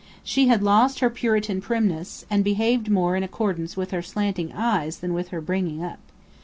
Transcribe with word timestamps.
She 0.23 0.47
had 0.47 0.63
lost 0.63 0.97
her 1.01 1.11
puritan 1.11 1.61
primness, 1.61 2.25
and 2.27 2.43
behaved 2.43 2.89
more 2.89 3.15
in 3.15 3.21
accordance 3.21 3.77
with 3.77 3.91
her 3.91 4.01
slanting 4.01 4.51
eyes 4.51 4.97
than 4.97 5.13
with 5.13 5.27
her 5.27 5.41
bringing 5.41 5.83
up. 5.83 5.99